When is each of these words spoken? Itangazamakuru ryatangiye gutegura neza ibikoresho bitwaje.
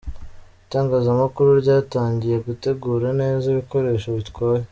Itangazamakuru 0.65 1.49
ryatangiye 1.63 2.37
gutegura 2.47 3.07
neza 3.21 3.43
ibikoresho 3.53 4.07
bitwaje. 4.17 4.67